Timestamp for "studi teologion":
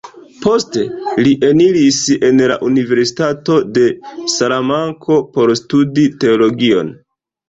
5.61-6.91